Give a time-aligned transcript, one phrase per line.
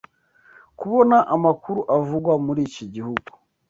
[0.79, 3.29] kubona amakuru avugwa muri iki gihugu